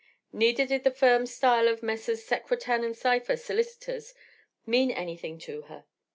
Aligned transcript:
Neither 0.33 0.65
did 0.65 0.83
the 0.83 0.89
firm 0.89 1.27
style 1.27 1.67
of 1.67 1.83
Messrs. 1.83 2.25
Secretan 2.25 2.91
& 2.93 2.93
Sypher, 2.95 3.37
Solicitors, 3.37 4.15
mean 4.65 4.89
anything 4.89 5.37
to 5.41 5.61
her. 5.69 5.85